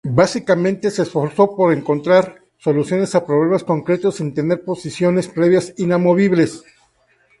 [0.03, 6.63] Básicamente, se esforzó por encontrar soluciones a problemas concretos sin tener posiciones previas inamovibles.